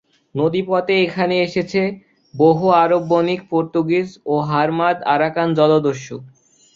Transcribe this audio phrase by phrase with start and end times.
[0.35, 1.81] নদীপথে এখানে এসেছে
[2.33, 6.15] বহু আরব বণিক, পর্তুগিজ ও হার্মাদ-আরাকান জলদস্যু।